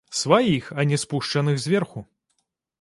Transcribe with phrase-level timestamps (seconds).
[0.19, 2.07] Сваіх, а не спушчаных зверху!